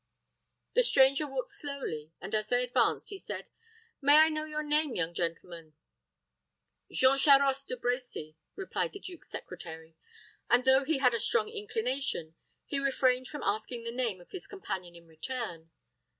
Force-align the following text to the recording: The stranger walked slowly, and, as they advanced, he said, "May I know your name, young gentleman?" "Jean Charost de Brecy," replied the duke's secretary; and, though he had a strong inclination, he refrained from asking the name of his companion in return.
The 0.73 0.81
stranger 0.81 1.27
walked 1.27 1.49
slowly, 1.49 2.11
and, 2.19 2.33
as 2.33 2.49
they 2.49 2.63
advanced, 2.63 3.09
he 3.11 3.19
said, 3.19 3.45
"May 4.01 4.17
I 4.17 4.29
know 4.29 4.45
your 4.45 4.63
name, 4.63 4.95
young 4.95 5.13
gentleman?" 5.13 5.75
"Jean 6.89 7.19
Charost 7.19 7.67
de 7.67 7.75
Brecy," 7.77 8.35
replied 8.55 8.93
the 8.93 8.99
duke's 8.99 9.29
secretary; 9.29 9.95
and, 10.49 10.65
though 10.65 10.85
he 10.85 10.97
had 10.97 11.13
a 11.13 11.19
strong 11.19 11.49
inclination, 11.49 12.33
he 12.65 12.79
refrained 12.79 13.27
from 13.27 13.43
asking 13.43 13.83
the 13.83 13.91
name 13.91 14.19
of 14.19 14.31
his 14.31 14.47
companion 14.47 14.95
in 14.95 15.05
return. 15.05 15.69